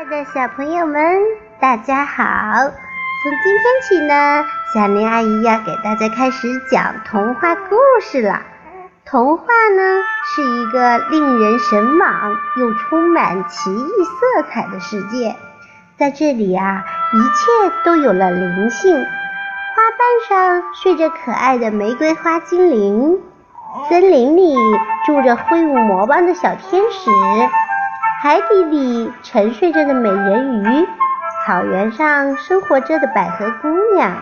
[0.00, 1.20] 亲爱的小朋友们，
[1.60, 2.22] 大家好！
[2.22, 8.40] 从今天起呢，小林阿姨要给大家开始讲童话故事了。
[9.04, 15.36] 童话呢，是一个令人神往又充满奇异色彩的世界。
[15.98, 16.82] 在这里啊，
[17.12, 18.94] 一切都有了灵性。
[18.94, 19.02] 花
[19.98, 23.20] 瓣上睡着可爱的玫瑰花精灵，
[23.90, 24.56] 森林里
[25.04, 27.10] 住着挥舞魔棒的小天使。
[28.22, 30.86] 海底里沉睡着的美人鱼，
[31.46, 34.12] 草原上生活着的百合姑娘，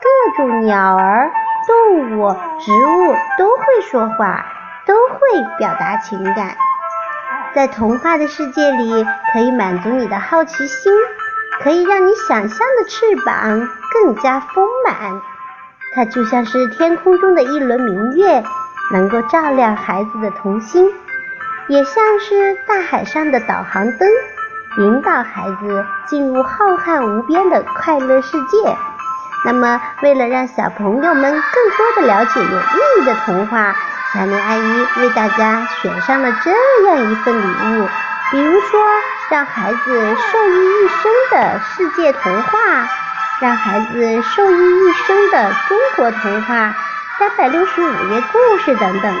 [0.00, 1.28] 各种鸟儿、
[1.66, 4.46] 动物、植物都会说话，
[4.86, 5.18] 都会
[5.58, 6.54] 表达情感。
[7.52, 10.92] 在童话的世界里，可以满足你的好奇心，
[11.60, 15.20] 可以让你想象的翅膀更加丰满。
[15.96, 18.44] 它就像是天空中的一轮明月，
[18.92, 20.88] 能够照亮孩子的童心。
[21.68, 24.08] 也像是大海上的导航灯，
[24.78, 28.76] 引导孩子进入浩瀚无边的快乐世界。
[29.44, 33.74] 那么，为了让小朋友们更多的了解有意义的童话，
[34.14, 36.50] 小林阿姨为大家选上了这
[36.86, 37.44] 样一份礼
[37.80, 37.88] 物，
[38.30, 38.80] 比如说
[39.28, 42.88] 让孩子受益一生的世界童话，
[43.40, 46.76] 让孩子受益一生的中国童话，
[47.18, 49.12] 三百六十五页故事等等。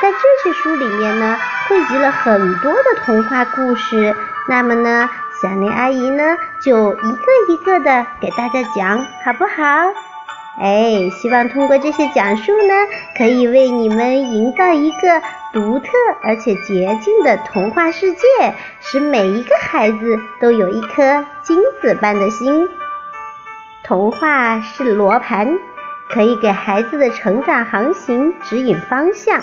[0.00, 1.36] 在这些书里面呢。
[1.68, 4.16] 汇集了很多的童话故事，
[4.48, 5.10] 那么呢，
[5.42, 9.92] 小林阿姨呢就一个一个的给大家讲，好不好？
[10.58, 12.74] 哎，希望通过这些讲述呢，
[13.18, 15.20] 可以为你们营造一个
[15.52, 15.90] 独特
[16.22, 18.18] 而且洁净的童话世界，
[18.80, 22.66] 使每一个孩子都有一颗金子般的心。
[23.84, 25.58] 童话是罗盘，
[26.08, 29.42] 可以给孩子的成长航行指引方向。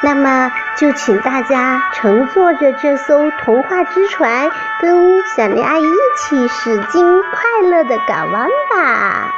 [0.00, 4.48] 那么，就请大家乘坐着这艘童话之船，
[4.80, 9.32] 跟小丽阿姨一起驶进快乐的港湾吧。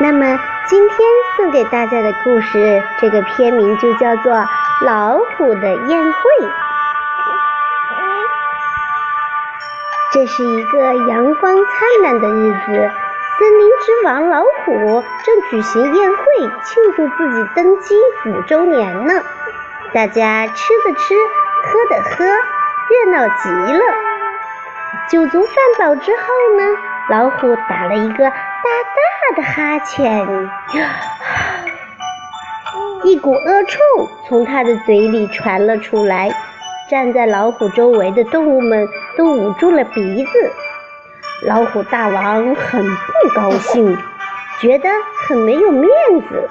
[0.00, 0.98] 那么，今天
[1.36, 4.32] 送给大家的故事，这个片名就叫做
[4.84, 6.20] 《老虎的宴会》。
[10.10, 12.90] 这是一个阳光灿烂的日子。
[13.38, 16.24] 森林之王老虎正举行宴会，
[16.64, 17.94] 庆祝自己登基
[18.26, 19.14] 五周年呢。
[19.94, 21.14] 大家吃的吃，
[21.62, 23.80] 喝的喝，热闹极了。
[25.08, 26.22] 酒足饭饱之后
[26.56, 26.64] 呢，
[27.10, 28.34] 老虎打了一个大
[29.30, 30.26] 大的哈欠，
[33.04, 33.78] 一股恶臭
[34.28, 36.28] 从他的嘴里传了出来。
[36.90, 40.52] 站在老虎周围的动物们都捂住了鼻子。
[41.42, 43.96] 老虎大王很不高兴，
[44.60, 44.88] 觉得
[45.28, 45.88] 很没有面
[46.28, 46.48] 子。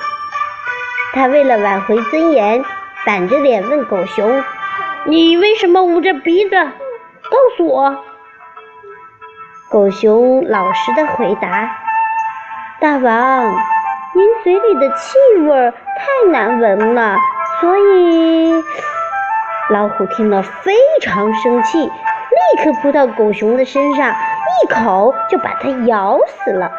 [1.13, 2.63] 他为了挽回尊严，
[3.05, 4.43] 板着脸问狗熊
[5.03, 6.55] ：“你为什么捂着鼻子？
[6.55, 7.97] 告诉我。”
[9.69, 11.69] 狗熊老实的回答
[12.79, 13.43] ：“大王，
[14.13, 17.17] 您嘴里的气味太难闻了，
[17.59, 18.53] 所以……”
[19.69, 24.15] 老虎听了非常生气，立刻扑到狗熊的身上。
[24.63, 26.71] 一口就把它咬死了，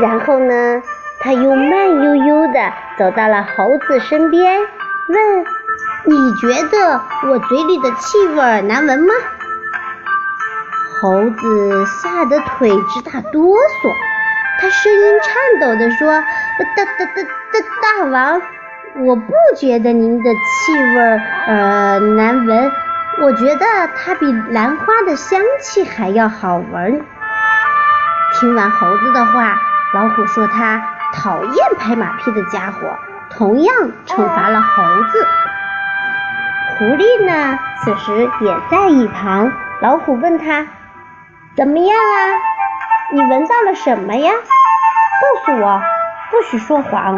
[0.00, 0.82] 然后呢，
[1.20, 4.60] 他又慢悠悠地走到了猴子身边，
[5.08, 5.44] 问
[6.06, 9.14] ：“你觉得我嘴里的气味难闻吗？”
[11.00, 13.92] 猴子吓得腿直打哆嗦，
[14.60, 16.12] 他声音颤抖地说
[16.76, 18.42] ：“大大大大大王，
[19.06, 22.72] 我不觉得您的气味呃难闻。”
[23.22, 23.64] 我觉得
[23.96, 27.04] 它比兰花的香气还要好闻。
[28.34, 29.56] 听完猴子的话，
[29.94, 30.82] 老虎说他
[31.14, 32.96] 讨厌拍马屁的家伙，
[33.30, 35.26] 同样惩罚了猴子。
[36.76, 39.52] 狐狸呢，此时也在一旁。
[39.80, 40.66] 老虎问他
[41.56, 42.18] ：“怎么样啊？
[43.12, 44.32] 你闻到了什么呀？
[45.22, 45.80] 告诉我，
[46.32, 47.16] 不许说谎。”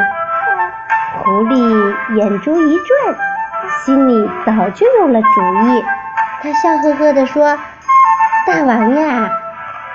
[1.25, 3.17] 狐狸眼珠一转。
[3.83, 5.85] 心里早就有了主意，
[6.45, 7.57] 他笑呵呵地说
[8.47, 9.31] ：“大王呀，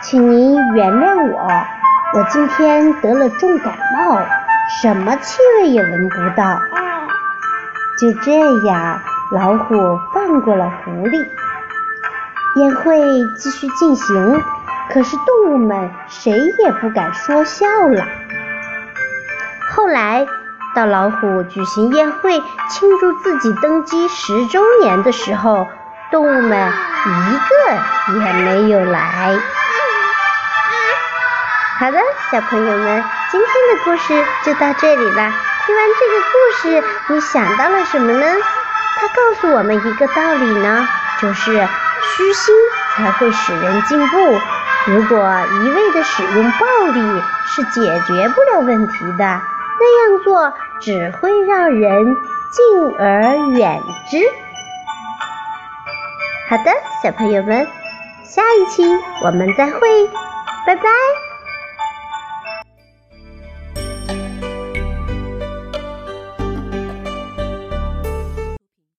[0.01, 1.47] 请您原谅我，
[2.15, 4.19] 我今天得了重感冒，
[4.81, 6.59] 什么气味也闻不到。”
[8.01, 8.31] 就这
[8.65, 8.99] 样，
[9.31, 11.23] 老虎放过了狐狸。
[12.55, 12.99] 宴会
[13.37, 14.41] 继续进行，
[14.91, 18.03] 可是动物们谁也不敢说笑了。
[19.69, 20.25] 后来。
[20.75, 25.67] 到老虎举行宴会庆祝自己登基十周年的时候，
[26.11, 26.73] 动物们
[27.05, 29.37] 一个也没有来。
[31.79, 31.99] 好的，
[32.31, 35.31] 小朋友们，今天的故事就到这里了。
[35.65, 36.83] 听完这个故事，
[37.13, 38.25] 你想到了什么呢？
[38.97, 40.87] 它告诉我们一个道理呢，
[41.21, 41.51] 就是
[42.01, 42.55] 虚心
[42.95, 44.17] 才会使人进步。
[44.87, 45.17] 如果
[45.63, 49.41] 一味的使用暴力是解决不了问题的，
[49.79, 52.17] 那样做只会让人
[52.49, 54.17] 敬而远之。
[56.49, 56.71] 好的
[57.03, 57.67] 小朋友们
[58.23, 58.81] 下一期
[59.23, 59.79] 我们再会
[60.65, 61.28] 拜拜。